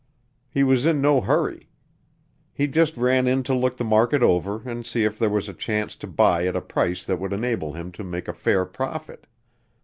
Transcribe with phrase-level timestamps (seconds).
[0.49, 1.69] He was in no hurry.
[2.51, 5.53] He just ran in to look the market over and see if there was a
[5.53, 9.27] chance to buy at a price that would enable him to make a fair profit.